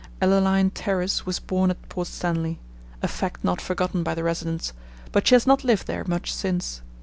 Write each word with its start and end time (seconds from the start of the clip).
Ellaline 0.19 0.71
Terriss 0.71 1.27
was 1.27 1.37
born 1.37 1.69
at 1.69 1.87
Port 1.87 2.07
Stanley—a 2.07 3.07
fact 3.07 3.43
not 3.43 3.61
forgotten 3.61 4.01
by 4.01 4.15
the 4.15 4.23
residents, 4.23 4.73
but 5.11 5.27
she 5.27 5.35
has 5.35 5.45
not 5.45 5.63
lived 5.63 5.85
there 5.85 6.05
much 6.07 6.33
since. 6.33 6.81